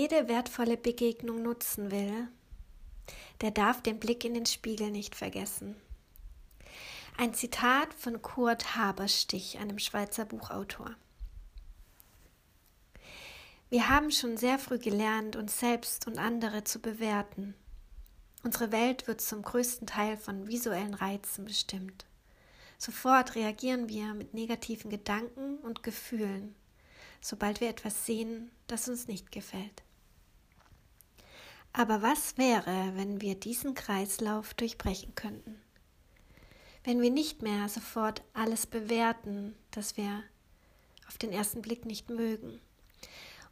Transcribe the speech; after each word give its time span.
jede 0.00 0.28
wertvolle 0.28 0.78
Begegnung 0.78 1.42
nutzen 1.42 1.90
will, 1.90 2.26
der 3.42 3.50
darf 3.50 3.82
den 3.82 4.00
Blick 4.00 4.24
in 4.24 4.32
den 4.32 4.46
Spiegel 4.46 4.90
nicht 4.90 5.14
vergessen. 5.14 5.76
Ein 7.18 7.34
Zitat 7.34 7.92
von 7.92 8.22
Kurt 8.22 8.76
Haberstich, 8.76 9.58
einem 9.58 9.78
Schweizer 9.78 10.24
Buchautor. 10.24 10.94
Wir 13.68 13.90
haben 13.90 14.10
schon 14.10 14.38
sehr 14.38 14.58
früh 14.58 14.78
gelernt, 14.78 15.36
uns 15.36 15.60
selbst 15.60 16.06
und 16.06 16.16
andere 16.16 16.64
zu 16.64 16.80
bewerten. 16.80 17.54
Unsere 18.42 18.72
Welt 18.72 19.06
wird 19.06 19.20
zum 19.20 19.42
größten 19.42 19.86
Teil 19.86 20.16
von 20.16 20.48
visuellen 20.48 20.94
Reizen 20.94 21.44
bestimmt. 21.44 22.06
Sofort 22.78 23.34
reagieren 23.34 23.90
wir 23.90 24.14
mit 24.14 24.32
negativen 24.32 24.90
Gedanken 24.90 25.58
und 25.58 25.82
Gefühlen, 25.82 26.54
sobald 27.20 27.60
wir 27.60 27.68
etwas 27.68 28.06
sehen, 28.06 28.50
das 28.66 28.88
uns 28.88 29.06
nicht 29.06 29.30
gefällt. 29.30 29.82
Aber 31.72 32.02
was 32.02 32.36
wäre, 32.36 32.92
wenn 32.96 33.20
wir 33.20 33.34
diesen 33.34 33.74
Kreislauf 33.74 34.54
durchbrechen 34.54 35.14
könnten? 35.14 35.60
Wenn 36.82 37.00
wir 37.00 37.10
nicht 37.10 37.42
mehr 37.42 37.68
sofort 37.68 38.22
alles 38.32 38.66
bewerten, 38.66 39.54
das 39.70 39.96
wir 39.96 40.22
auf 41.06 41.18
den 41.18 41.32
ersten 41.32 41.62
Blick 41.62 41.84
nicht 41.84 42.08
mögen. 42.08 42.60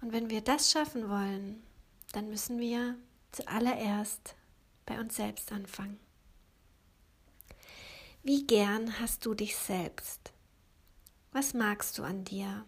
Und 0.00 0.12
wenn 0.12 0.30
wir 0.30 0.40
das 0.40 0.70
schaffen 0.70 1.08
wollen, 1.08 1.62
dann 2.12 2.28
müssen 2.28 2.58
wir 2.58 2.96
zuallererst 3.32 4.34
bei 4.86 4.98
uns 4.98 5.16
selbst 5.16 5.52
anfangen. 5.52 5.98
Wie 8.22 8.46
gern 8.46 8.98
hast 8.98 9.26
du 9.26 9.34
dich 9.34 9.56
selbst? 9.56 10.32
Was 11.32 11.54
magst 11.54 11.98
du 11.98 12.02
an 12.02 12.24
dir? 12.24 12.64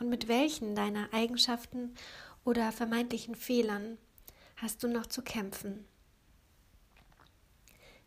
Und 0.00 0.08
mit 0.08 0.28
welchen 0.28 0.74
deiner 0.74 1.12
Eigenschaften 1.12 1.94
oder 2.44 2.72
vermeintlichen 2.72 3.34
Fehlern 3.34 3.98
hast 4.62 4.84
du 4.84 4.88
noch 4.88 5.06
zu 5.06 5.22
kämpfen? 5.22 5.84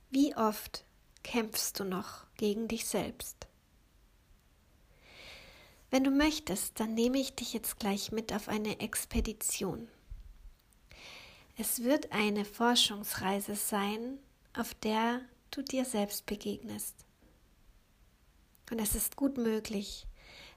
Wie 0.09 0.35
oft 0.37 0.85
kämpfst 1.21 1.77
du 1.79 1.83
noch 1.83 2.25
gegen 2.37 2.69
dich 2.69 2.85
selbst? 2.85 3.47
Wenn 5.91 6.05
du 6.05 6.11
möchtest, 6.11 6.79
dann 6.79 6.93
nehme 6.93 7.17
ich 7.19 7.35
dich 7.35 7.51
jetzt 7.51 7.77
gleich 7.77 8.13
mit 8.13 8.31
auf 8.33 8.47
eine 8.47 8.79
Expedition. 8.79 9.89
Es 11.57 11.83
wird 11.83 12.13
eine 12.13 12.45
Forschungsreise 12.45 13.55
sein, 13.55 14.17
auf 14.53 14.73
der 14.75 15.21
du 15.51 15.61
dir 15.61 15.83
selbst 15.83 16.25
begegnest. 16.25 16.95
Und 18.71 18.79
es 18.79 18.95
ist 18.95 19.17
gut 19.17 19.37
möglich, 19.37 20.07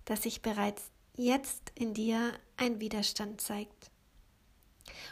dass 0.04 0.22
sich 0.22 0.42
bereits 0.42 0.90
jetzt 1.14 1.72
in 1.74 1.92
dir 1.92 2.32
ein 2.56 2.80
Widerstand 2.80 3.40
zeigt. 3.40 3.90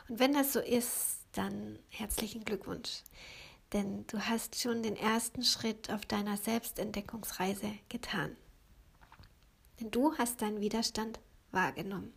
Und 0.08 0.18
wenn 0.18 0.32
das 0.32 0.52
so 0.52 0.60
ist, 0.60 1.18
dann 1.32 1.78
herzlichen 1.90 2.44
Glückwunsch, 2.44 3.02
denn 3.72 4.06
du 4.06 4.20
hast 4.20 4.60
schon 4.60 4.82
den 4.82 4.96
ersten 4.96 5.42
Schritt 5.42 5.90
auf 5.90 6.06
deiner 6.06 6.36
Selbstentdeckungsreise 6.36 7.72
getan. 7.88 8.36
Denn 9.80 9.90
du 9.90 10.16
hast 10.16 10.40
deinen 10.40 10.60
Widerstand 10.60 11.20
wahrgenommen. 11.50 12.14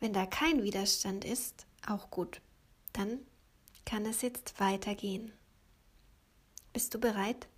Wenn 0.00 0.12
da 0.12 0.26
kein 0.26 0.62
Widerstand 0.62 1.24
ist, 1.24 1.66
auch 1.86 2.10
gut, 2.10 2.40
dann 2.92 3.20
kann 3.84 4.06
es 4.06 4.22
jetzt 4.22 4.60
weitergehen. 4.60 5.32
Bist 6.72 6.94
du 6.94 7.00
bereit? 7.00 7.48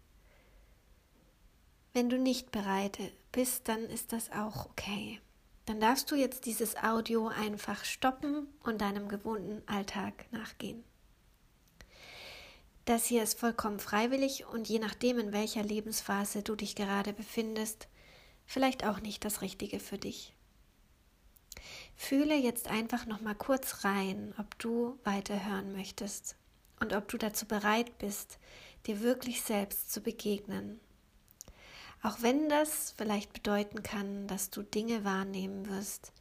Wenn 1.92 2.08
du 2.08 2.18
nicht 2.18 2.52
bereit 2.52 2.98
bist, 3.32 3.68
dann 3.68 3.84
ist 3.84 4.12
das 4.12 4.30
auch 4.30 4.66
okay. 4.66 5.20
Dann 5.70 5.78
darfst 5.78 6.10
du 6.10 6.16
jetzt 6.16 6.46
dieses 6.46 6.76
Audio 6.76 7.28
einfach 7.28 7.84
stoppen 7.84 8.48
und 8.64 8.80
deinem 8.80 9.06
gewohnten 9.06 9.62
Alltag 9.68 10.26
nachgehen. 10.32 10.82
Das 12.86 13.04
hier 13.04 13.22
ist 13.22 13.38
vollkommen 13.38 13.78
freiwillig 13.78 14.46
und 14.46 14.68
je 14.68 14.80
nachdem, 14.80 15.20
in 15.20 15.32
welcher 15.32 15.62
Lebensphase 15.62 16.42
du 16.42 16.56
dich 16.56 16.74
gerade 16.74 17.12
befindest, 17.12 17.86
vielleicht 18.46 18.84
auch 18.84 18.98
nicht 18.98 19.24
das 19.24 19.42
Richtige 19.42 19.78
für 19.78 19.96
dich. 19.96 20.34
Fühle 21.94 22.34
jetzt 22.34 22.66
einfach 22.66 23.06
noch 23.06 23.20
mal 23.20 23.36
kurz 23.36 23.84
rein, 23.84 24.34
ob 24.38 24.58
du 24.58 24.98
weiterhören 25.04 25.70
möchtest 25.70 26.34
und 26.80 26.92
ob 26.94 27.06
du 27.06 27.16
dazu 27.16 27.46
bereit 27.46 27.96
bist, 27.98 28.40
dir 28.88 29.02
wirklich 29.02 29.42
selbst 29.42 29.92
zu 29.92 30.00
begegnen. 30.00 30.80
Auch 32.02 32.22
wenn 32.22 32.48
das 32.48 32.94
vielleicht 32.96 33.32
bedeuten 33.32 33.82
kann, 33.82 34.26
dass 34.26 34.50
du 34.50 34.62
Dinge 34.62 35.04
wahrnehmen 35.04 35.68
wirst, 35.68 36.12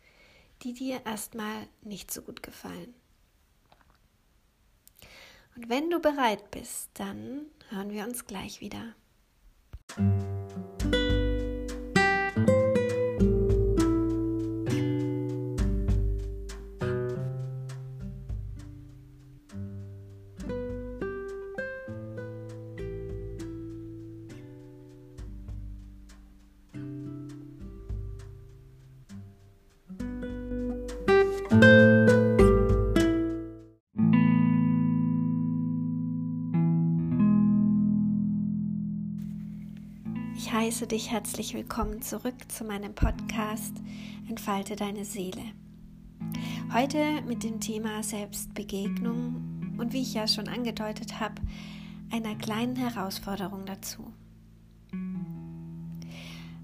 die 0.62 0.73
dir 0.73 1.06
erstmal 1.06 1.67
nicht 1.81 2.12
so 2.12 2.22
gut 2.22 2.44
gefallen. 2.44 2.94
Und 5.56 5.69
wenn 5.69 5.90
du 5.90 6.00
bereit 6.00 6.51
bist, 6.51 6.90
dann 6.95 7.45
hören 7.69 7.91
wir 7.91 8.06
uns 8.06 8.25
gleich 8.25 8.62
wieder. 8.62 8.94
Ich 40.36 40.53
heiße 40.53 40.88
dich 40.88 41.12
herzlich 41.12 41.53
willkommen 41.53 42.02
zurück 42.02 42.34
zu 42.47 42.64
meinem 42.64 42.96
Podcast 42.96 43.74
Entfalte 44.30 44.75
deine 44.75 45.03
Seele. 45.03 45.42
Heute 46.74 47.22
mit 47.28 47.44
dem 47.44 47.59
Thema 47.59 48.03
Selbstbegegnung 48.03 49.76
und 49.78 49.91
wie 49.91 50.02
ich 50.02 50.14
ja 50.14 50.28
schon 50.28 50.47
angedeutet 50.47 51.20
habe, 51.20 51.41
einer 52.12 52.36
kleinen 52.36 52.78
Herausforderung 52.78 53.66
dazu. 53.66 54.14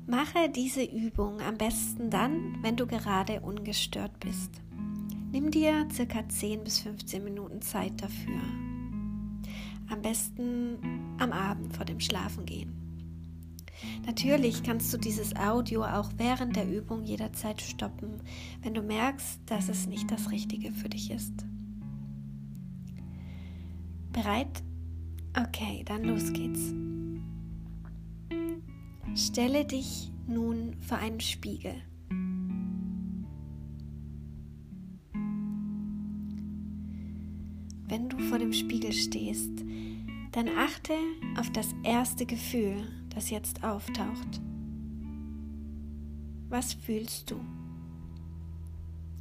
Mache 0.08 0.50
diese 0.50 0.84
Übung 0.84 1.42
am 1.42 1.58
besten 1.58 2.10
dann, 2.10 2.58
wenn 2.62 2.78
du 2.78 2.88
gerade 2.88 3.42
ungestört 3.42 4.20
bist. 4.20 4.62
Nimm 5.32 5.52
dir 5.52 5.88
circa 5.92 6.28
10 6.28 6.64
bis 6.64 6.80
15 6.80 7.24
Minuten 7.24 7.62
Zeit 7.62 8.02
dafür. 8.02 8.42
Am 9.90 10.02
besten 10.02 10.78
am 11.20 11.32
Abend 11.32 11.76
vor 11.76 11.86
dem 11.86 12.00
Schlafengehen. 12.00 12.86
Natürlich 14.06 14.64
kannst 14.64 14.94
du 14.94 14.98
dieses 14.98 15.36
Audio 15.36 15.84
auch 15.84 16.12
während 16.18 16.56
der 16.56 16.70
Übung 16.70 17.04
jederzeit 17.04 17.62
stoppen, 17.62 18.22
wenn 18.62 18.74
du 18.74 18.82
merkst, 18.82 19.42
dass 19.46 19.70
es 19.70 19.88
nicht 19.88 20.10
das 20.12 20.32
Richtige 20.32 20.72
für 20.72 20.90
dich 20.90 21.12
ist. 21.12 21.46
Bereit? 24.12 24.64
Okay, 25.38 25.84
dann 25.86 26.04
los 26.04 26.32
geht's. 26.32 26.74
Stelle 29.16 29.66
dich 29.66 30.12
nun 30.28 30.76
vor 30.80 30.98
einen 30.98 31.20
Spiegel. 31.20 31.76
Dann 40.36 40.50
achte 40.50 40.94
auf 41.40 41.50
das 41.52 41.74
erste 41.84 42.26
Gefühl, 42.26 42.84
das 43.08 43.30
jetzt 43.30 43.64
auftaucht. 43.64 44.42
Was 46.50 46.74
fühlst 46.74 47.32
du? 47.32 47.40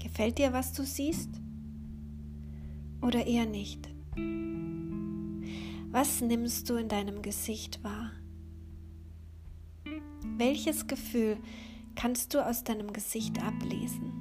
Gefällt 0.02 0.38
dir, 0.38 0.52
was 0.52 0.72
du 0.72 0.84
siehst? 0.84 1.30
Oder 3.00 3.26
eher 3.26 3.46
nicht? 3.46 3.88
Was 5.92 6.20
nimmst 6.20 6.68
du 6.68 6.74
in 6.74 6.88
deinem 6.88 7.22
Gesicht 7.22 7.84
wahr? 7.84 8.10
Welches 10.36 10.88
Gefühl 10.88 11.36
kannst 11.94 12.34
du 12.34 12.44
aus 12.44 12.64
deinem 12.64 12.92
Gesicht 12.92 13.40
ablesen? 13.40 14.12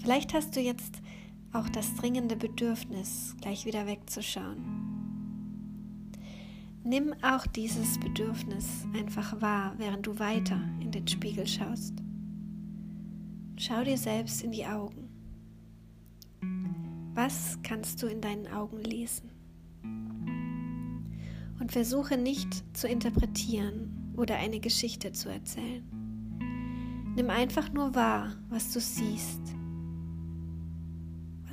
Vielleicht 0.00 0.32
hast 0.32 0.54
du 0.54 0.60
jetzt 0.60 1.02
auch 1.52 1.68
das 1.68 1.94
dringende 1.96 2.36
Bedürfnis, 2.36 3.36
gleich 3.40 3.66
wieder 3.66 3.86
wegzuschauen. 3.86 4.92
Nimm 6.84 7.14
auch 7.22 7.46
dieses 7.46 7.98
Bedürfnis 8.00 8.86
einfach 8.98 9.40
wahr, 9.40 9.74
während 9.78 10.06
du 10.06 10.18
weiter 10.18 10.58
in 10.80 10.90
den 10.90 11.06
Spiegel 11.06 11.46
schaust. 11.46 11.94
Schau 13.56 13.84
dir 13.84 13.98
selbst 13.98 14.42
in 14.42 14.50
die 14.50 14.66
Augen. 14.66 15.08
Was 17.14 17.58
kannst 17.62 18.02
du 18.02 18.06
in 18.06 18.20
deinen 18.20 18.48
Augen 18.48 18.80
lesen? 18.80 19.30
Und 21.60 21.70
versuche 21.70 22.16
nicht 22.16 22.64
zu 22.76 22.88
interpretieren 22.88 24.12
oder 24.16 24.36
eine 24.36 24.58
Geschichte 24.58 25.12
zu 25.12 25.28
erzählen. 25.28 25.84
Nimm 27.14 27.30
einfach 27.30 27.72
nur 27.72 27.94
wahr, 27.94 28.32
was 28.48 28.72
du 28.72 28.80
siehst. 28.80 29.54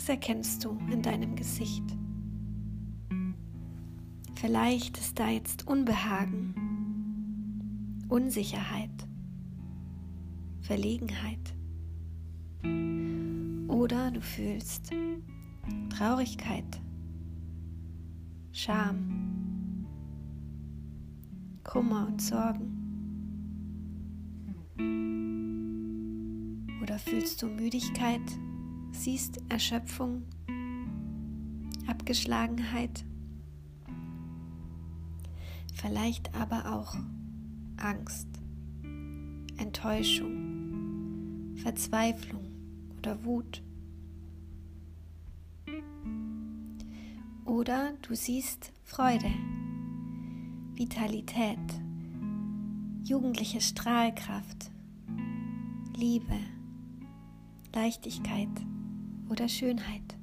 Erkennst 0.09 0.65
du 0.65 0.75
in 0.91 1.03
deinem 1.03 1.35
Gesicht? 1.35 1.83
Vielleicht 4.33 4.97
ist 4.97 5.19
da 5.19 5.29
jetzt 5.29 5.67
Unbehagen, 5.67 6.55
Unsicherheit, 8.09 8.89
Verlegenheit. 10.61 11.53
Oder 13.67 14.09
du 14.09 14.19
fühlst 14.19 14.89
Traurigkeit, 15.95 16.81
Scham, 18.51 19.85
Kummer 21.63 22.07
und 22.07 22.19
Sorgen. 22.19 22.75
Oder 26.81 26.97
fühlst 26.97 27.43
du 27.43 27.45
Müdigkeit, 27.45 28.23
siehst 28.91 29.39
Erschöpfung, 29.49 30.23
Abgeschlagenheit, 31.87 33.05
vielleicht 35.73 36.35
aber 36.35 36.73
auch 36.73 36.95
Angst, 37.77 38.27
Enttäuschung, 39.57 41.55
Verzweiflung 41.55 42.45
oder 42.97 43.23
Wut. 43.23 43.63
Oder 47.45 47.93
du 48.01 48.15
siehst 48.15 48.71
Freude, 48.83 49.31
Vitalität, 50.75 51.59
jugendliche 53.03 53.59
Strahlkraft, 53.59 54.71
Liebe, 55.95 56.37
Leichtigkeit 57.73 58.49
oder 59.29 59.47
Schönheit. 59.47 60.17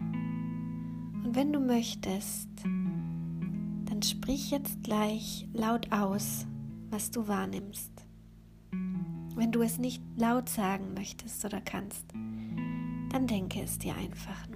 Und 0.00 1.34
wenn 1.34 1.52
du 1.52 1.60
möchtest, 1.60 2.48
dann 2.64 4.02
sprich 4.02 4.50
jetzt 4.50 4.82
gleich 4.82 5.46
laut 5.52 5.92
aus, 5.92 6.46
was 6.90 7.10
du 7.10 7.28
wahrnimmst. 7.28 7.92
Wenn 9.34 9.52
du 9.52 9.60
es 9.60 9.78
nicht 9.78 10.02
laut 10.16 10.48
sagen 10.48 10.94
möchtest 10.94 11.44
oder 11.44 11.60
kannst, 11.60 12.06
dann 12.12 13.26
denke 13.26 13.60
es 13.60 13.78
dir 13.78 13.94
einfach 13.94 14.48
nur. 14.48 14.55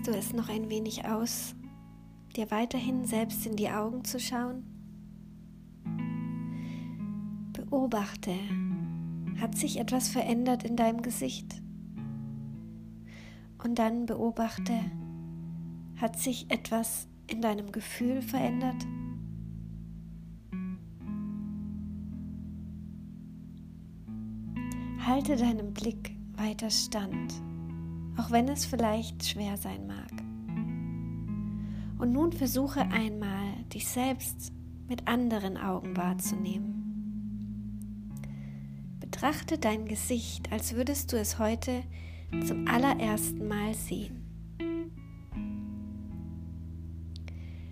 Hältst 0.00 0.14
du 0.14 0.18
es 0.18 0.32
noch 0.32 0.48
ein 0.48 0.70
wenig 0.70 1.04
aus, 1.04 1.54
dir 2.34 2.50
weiterhin 2.50 3.04
selbst 3.04 3.44
in 3.44 3.54
die 3.54 3.68
Augen 3.68 4.02
zu 4.02 4.18
schauen? 4.18 4.64
Beobachte, 7.52 8.32
hat 9.38 9.58
sich 9.58 9.78
etwas 9.78 10.08
verändert 10.08 10.64
in 10.64 10.74
deinem 10.74 11.02
Gesicht? 11.02 11.60
Und 13.62 13.78
dann 13.78 14.06
beobachte, 14.06 14.72
hat 15.96 16.18
sich 16.18 16.50
etwas 16.50 17.06
in 17.26 17.42
deinem 17.42 17.70
Gefühl 17.70 18.22
verändert? 18.22 18.86
Halte 25.06 25.36
deinem 25.36 25.74
Blick 25.74 26.16
weiter 26.38 26.70
stand 26.70 27.34
auch 28.20 28.30
wenn 28.30 28.48
es 28.48 28.66
vielleicht 28.66 29.24
schwer 29.24 29.56
sein 29.56 29.86
mag. 29.86 30.12
Und 31.98 32.12
nun 32.12 32.32
versuche 32.32 32.80
einmal, 32.80 33.64
dich 33.72 33.88
selbst 33.88 34.52
mit 34.88 35.08
anderen 35.08 35.56
Augen 35.56 35.96
wahrzunehmen. 35.96 36.76
Betrachte 39.00 39.58
dein 39.58 39.86
Gesicht, 39.86 40.52
als 40.52 40.74
würdest 40.74 41.12
du 41.12 41.18
es 41.18 41.38
heute 41.38 41.82
zum 42.46 42.68
allerersten 42.68 43.48
Mal 43.48 43.74
sehen. 43.74 44.16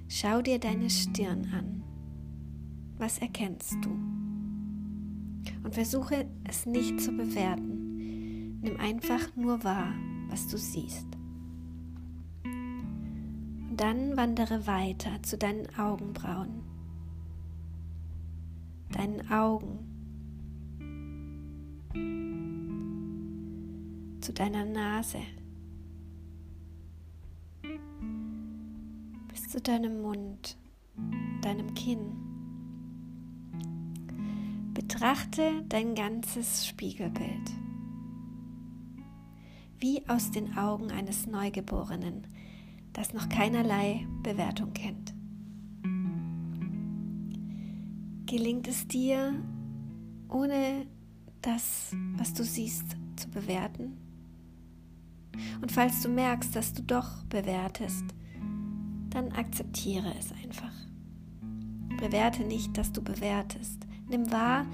Schau 0.09 0.41
dir 0.41 0.59
deine 0.59 0.89
Stirn 0.89 1.47
an. 1.53 1.83
Was 2.97 3.19
erkennst 3.19 3.77
du? 3.83 3.91
Und 5.63 5.75
versuche 5.75 6.27
es 6.45 6.65
nicht 6.65 7.01
zu 7.01 7.13
bewerten. 7.13 8.61
Nimm 8.61 8.79
einfach 8.81 9.37
nur 9.37 9.63
wahr 9.63 9.93
was 10.29 10.49
du 10.49 10.59
siehst. 10.59 11.07
Und 12.45 13.77
dann 13.77 14.17
wandere 14.17 14.67
weiter 14.67 15.23
zu 15.23 15.39
deinen 15.39 15.69
Augenbrauen, 15.79 16.63
deinen 18.91 19.31
Augen, 19.31 19.79
zu 24.21 24.33
deiner 24.33 24.65
Nase, 24.65 25.21
bis 29.29 29.49
zu 29.49 29.61
deinem 29.61 30.03
Mund, 30.03 30.57
deinem 31.43 31.73
Kinn. 31.75 32.17
Betrachte 34.75 35.65
dein 35.69 35.95
ganzes 35.95 36.67
Spiegelbild 36.67 37.51
wie 39.79 40.03
aus 40.09 40.31
den 40.31 40.57
Augen 40.57 40.91
eines 40.91 41.27
Neugeborenen, 41.27 42.27
das 42.93 43.15
noch 43.15 43.29
keinerlei 43.29 44.07
Bewertung 44.23 44.73
kennt. 44.73 45.15
Gelingt 48.27 48.69
es 48.69 48.87
dir, 48.87 49.35
ohne 50.29 50.87
das, 51.41 51.93
was 52.17 52.35
du 52.35 52.45
siehst, 52.45 52.97
zu 53.17 53.31
bewerten? 53.31 53.97
Und 55.63 55.73
falls 55.73 56.03
du 56.03 56.09
merkst, 56.09 56.55
dass 56.55 56.75
du 56.75 56.83
doch 56.83 57.25
bewertest, 57.25 58.05
dann 59.11 59.33
akzeptiere 59.33 60.13
es 60.19 60.33
einfach. 60.33 60.73
Bewerte 62.01 62.45
nicht, 62.45 62.77
dass 62.77 62.93
du 62.93 63.03
bewertest. 63.03 63.87
Nimm 64.09 64.31
wahr, 64.31 64.67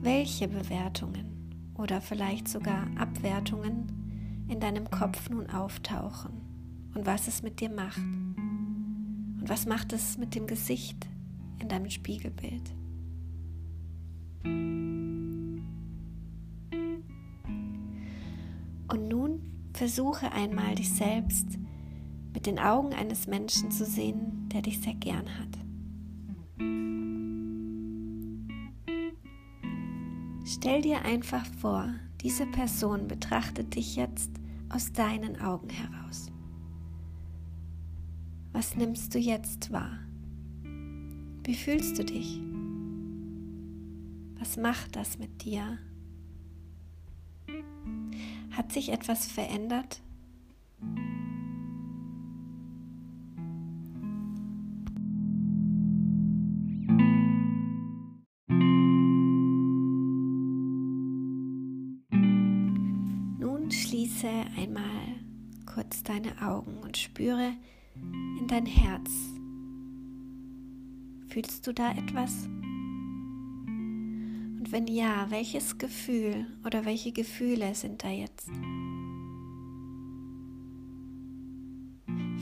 welche 0.00 0.48
Bewertungen 0.48 1.72
oder 1.74 2.00
vielleicht 2.00 2.48
sogar 2.48 2.86
Abwertungen 2.98 3.95
in 4.48 4.60
deinem 4.60 4.90
Kopf 4.90 5.28
nun 5.30 5.50
auftauchen 5.50 6.32
und 6.94 7.06
was 7.06 7.28
es 7.28 7.42
mit 7.42 7.60
dir 7.60 7.70
macht. 7.70 7.98
Und 7.98 9.44
was 9.48 9.66
macht 9.66 9.92
es 9.92 10.18
mit 10.18 10.34
dem 10.34 10.46
Gesicht 10.46 11.06
in 11.58 11.68
deinem 11.68 11.90
Spiegelbild? 11.90 12.74
Und 18.88 19.08
nun 19.08 19.42
versuche 19.72 20.32
einmal 20.32 20.74
dich 20.74 20.90
selbst 20.90 21.58
mit 22.32 22.46
den 22.46 22.58
Augen 22.58 22.94
eines 22.94 23.26
Menschen 23.26 23.70
zu 23.70 23.84
sehen, 23.84 24.48
der 24.52 24.62
dich 24.62 24.80
sehr 24.80 24.94
gern 24.94 25.26
hat. 25.38 25.58
Stell 30.46 30.82
dir 30.82 31.02
einfach 31.02 31.44
vor, 31.60 31.92
diese 32.26 32.44
Person 32.44 33.06
betrachtet 33.06 33.76
dich 33.76 33.94
jetzt 33.94 34.32
aus 34.68 34.92
deinen 34.92 35.40
Augen 35.40 35.70
heraus. 35.70 36.32
Was 38.52 38.74
nimmst 38.74 39.14
du 39.14 39.20
jetzt 39.20 39.70
wahr? 39.70 40.00
Wie 41.44 41.54
fühlst 41.54 41.96
du 42.00 42.04
dich? 42.04 42.40
Was 44.40 44.56
macht 44.56 44.96
das 44.96 45.20
mit 45.20 45.44
dir? 45.44 45.78
Hat 48.50 48.72
sich 48.72 48.88
etwas 48.88 49.26
verändert? 49.28 50.02
Schließe 64.26 64.60
einmal 64.60 65.20
kurz 65.72 66.02
deine 66.02 66.42
Augen 66.42 66.78
und 66.78 66.96
spüre 66.96 67.52
in 68.40 68.48
dein 68.48 68.66
Herz. 68.66 69.10
Fühlst 71.28 71.64
du 71.66 71.72
da 71.72 71.92
etwas? 71.92 72.46
Und 73.68 74.66
wenn 74.70 74.88
ja, 74.88 75.26
welches 75.30 75.78
Gefühl 75.78 76.46
oder 76.64 76.84
welche 76.84 77.12
Gefühle 77.12 77.72
sind 77.76 78.02
da 78.02 78.10
jetzt? 78.10 78.50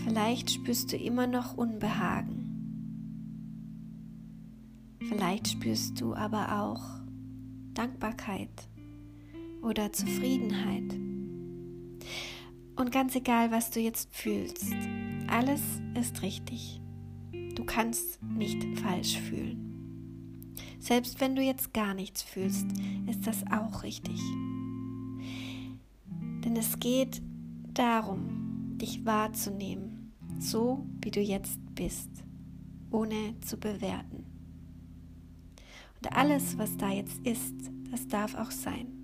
Vielleicht 0.04 0.52
spürst 0.52 0.92
du 0.92 0.96
immer 0.96 1.26
noch 1.26 1.58
Unbehagen. 1.58 2.40
Vielleicht 5.00 5.48
spürst 5.48 6.00
du 6.00 6.14
aber 6.14 6.62
auch 6.62 6.82
Dankbarkeit 7.74 8.70
oder 9.60 9.92
Zufriedenheit. 9.92 11.13
Und 12.76 12.90
ganz 12.90 13.14
egal, 13.14 13.50
was 13.50 13.70
du 13.70 13.80
jetzt 13.80 14.14
fühlst, 14.14 14.72
alles 15.28 15.62
ist 15.98 16.22
richtig. 16.22 16.80
Du 17.54 17.64
kannst 17.64 18.22
nicht 18.22 18.64
falsch 18.80 19.16
fühlen. 19.18 20.54
Selbst 20.80 21.20
wenn 21.20 21.36
du 21.36 21.42
jetzt 21.42 21.72
gar 21.72 21.94
nichts 21.94 22.22
fühlst, 22.22 22.66
ist 23.08 23.26
das 23.26 23.44
auch 23.50 23.82
richtig. 23.84 24.20
Denn 26.44 26.56
es 26.56 26.78
geht 26.78 27.22
darum, 27.72 28.76
dich 28.76 29.06
wahrzunehmen, 29.06 30.12
so 30.38 30.84
wie 31.00 31.10
du 31.10 31.20
jetzt 31.20 31.58
bist, 31.74 32.10
ohne 32.90 33.38
zu 33.40 33.56
bewerten. 33.56 34.26
Und 36.02 36.12
alles, 36.12 36.58
was 36.58 36.76
da 36.76 36.90
jetzt 36.90 37.18
ist, 37.24 37.54
das 37.90 38.06
darf 38.08 38.34
auch 38.34 38.50
sein. 38.50 39.03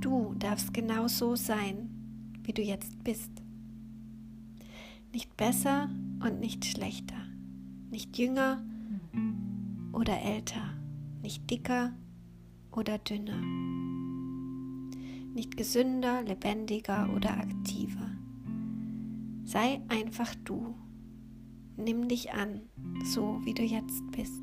Du 0.00 0.34
darfst 0.38 0.72
genau 0.72 1.08
so 1.08 1.36
sein, 1.36 1.90
wie 2.42 2.54
du 2.54 2.62
jetzt 2.62 3.04
bist. 3.04 3.30
Nicht 5.12 5.36
besser 5.36 5.90
und 6.24 6.40
nicht 6.40 6.64
schlechter, 6.64 7.22
nicht 7.90 8.16
jünger 8.16 8.64
oder 9.92 10.18
älter, 10.22 10.72
nicht 11.20 11.50
dicker 11.50 11.92
oder 12.72 12.96
dünner, 12.96 13.42
nicht 15.34 15.58
gesünder, 15.58 16.22
lebendiger 16.22 17.12
oder 17.14 17.36
aktiver. 17.36 18.10
Sei 19.44 19.82
einfach 19.88 20.34
du. 20.44 20.74
Nimm 21.76 22.08
dich 22.08 22.32
an, 22.32 22.62
so 23.04 23.40
wie 23.44 23.52
du 23.52 23.62
jetzt 23.62 24.02
bist. 24.12 24.42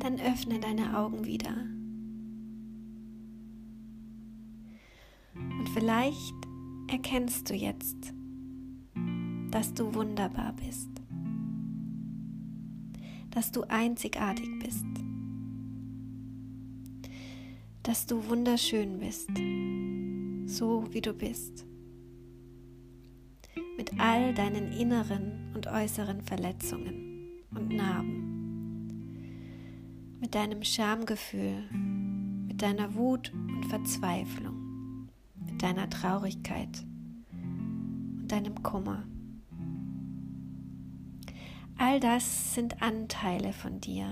Dann 0.00 0.20
öffne 0.20 0.60
deine 0.60 0.96
Augen 0.96 1.24
wieder 1.24 1.75
Vielleicht 5.74 6.34
erkennst 6.88 7.50
du 7.50 7.54
jetzt, 7.54 8.14
dass 9.50 9.74
du 9.74 9.94
wunderbar 9.94 10.54
bist, 10.54 10.90
dass 13.30 13.52
du 13.52 13.62
einzigartig 13.64 14.48
bist, 14.58 14.86
dass 17.82 18.06
du 18.06 18.26
wunderschön 18.28 18.98
bist, 18.98 19.30
so 20.46 20.86
wie 20.92 21.00
du 21.00 21.12
bist, 21.12 21.66
mit 23.76 23.98
all 23.98 24.34
deinen 24.34 24.72
inneren 24.72 25.52
und 25.54 25.66
äußeren 25.66 26.22
Verletzungen 26.22 27.44
und 27.50 27.68
Narben, 27.68 29.08
mit 30.20 30.34
deinem 30.34 30.62
Schamgefühl, 30.62 31.68
mit 32.48 32.62
deiner 32.62 32.94
Wut 32.94 33.32
und 33.34 33.66
Verzweiflung 33.66 34.55
deiner 35.58 35.90
Traurigkeit 35.90 36.84
und 37.32 38.28
deinem 38.28 38.62
Kummer. 38.62 39.04
All 41.78 42.00
das 42.00 42.54
sind 42.54 42.82
Anteile 42.82 43.52
von 43.52 43.80
dir, 43.80 44.06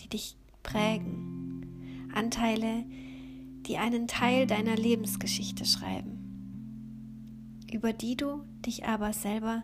die 0.00 0.08
dich 0.08 0.36
prägen, 0.62 2.10
Anteile, 2.12 2.84
die 3.66 3.78
einen 3.78 4.08
Teil 4.08 4.46
deiner 4.46 4.76
Lebensgeschichte 4.76 5.64
schreiben, 5.64 7.64
über 7.72 7.92
die 7.92 8.16
du 8.16 8.42
dich 8.64 8.86
aber 8.86 9.12
selber 9.12 9.62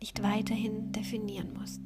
nicht 0.00 0.22
weiterhin 0.22 0.92
definieren 0.92 1.52
musst. 1.52 1.82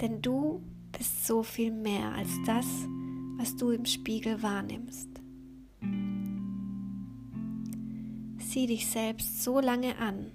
Denn 0.00 0.22
du 0.22 0.62
bist 0.92 1.26
so 1.26 1.42
viel 1.42 1.70
mehr 1.70 2.14
als 2.14 2.30
das, 2.46 2.66
was 3.40 3.56
du 3.56 3.70
im 3.70 3.86
Spiegel 3.86 4.42
wahrnimmst. 4.42 5.08
Sieh 8.36 8.66
dich 8.66 8.86
selbst 8.86 9.42
so 9.42 9.60
lange 9.60 9.96
an, 9.96 10.30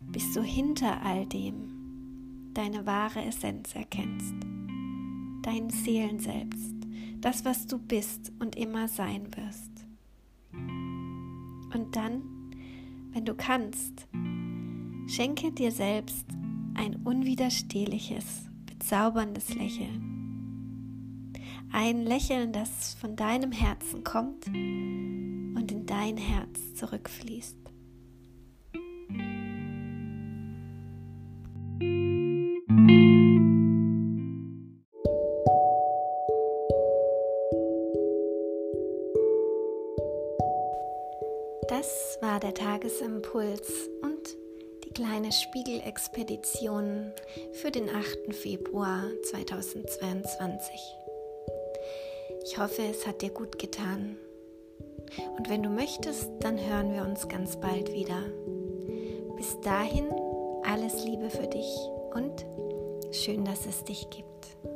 bis 0.00 0.32
du 0.32 0.42
hinter 0.42 1.02
all 1.02 1.26
dem 1.26 2.52
deine 2.54 2.86
wahre 2.86 3.22
Essenz 3.26 3.74
erkennst, 3.74 4.34
dein 5.42 5.68
Seelenselbst, 5.68 6.76
das, 7.20 7.44
was 7.44 7.66
du 7.66 7.78
bist 7.78 8.32
und 8.38 8.56
immer 8.56 8.88
sein 8.88 9.28
wirst. 9.36 9.70
Und 11.74 11.94
dann, 11.94 12.22
wenn 13.12 13.26
du 13.26 13.34
kannst, 13.34 14.08
schenke 15.08 15.52
dir 15.52 15.70
selbst 15.70 16.24
ein 16.72 16.96
unwiderstehliches, 17.04 18.48
bezauberndes 18.64 19.54
Lächeln 19.54 20.15
ein 21.72 22.02
Lächeln, 22.02 22.52
das 22.52 22.94
von 23.00 23.16
deinem 23.16 23.52
Herzen 23.52 24.04
kommt 24.04 24.46
und 24.46 25.70
in 25.70 25.86
dein 25.86 26.16
Herz 26.16 26.74
zurückfließt. 26.74 27.56
Das 41.68 42.18
war 42.20 42.40
der 42.40 42.54
Tagesimpuls 42.54 43.90
und 44.02 44.36
die 44.84 44.90
kleine 44.90 45.32
Spiegelexpedition 45.32 47.12
für 47.52 47.70
den 47.70 47.90
8. 47.90 48.34
Februar 48.34 49.02
2022. 49.24 51.05
Ich 52.48 52.58
hoffe, 52.58 52.82
es 52.88 53.08
hat 53.08 53.22
dir 53.22 53.30
gut 53.30 53.58
getan. 53.58 54.16
Und 55.36 55.50
wenn 55.50 55.64
du 55.64 55.68
möchtest, 55.68 56.30
dann 56.38 56.56
hören 56.56 56.94
wir 56.94 57.02
uns 57.02 57.26
ganz 57.26 57.56
bald 57.56 57.92
wieder. 57.92 58.22
Bis 59.36 59.60
dahin 59.62 60.06
alles 60.62 61.04
Liebe 61.04 61.28
für 61.28 61.48
dich 61.48 61.66
und 62.14 62.46
schön, 63.10 63.44
dass 63.44 63.66
es 63.66 63.82
dich 63.82 64.08
gibt. 64.10 64.75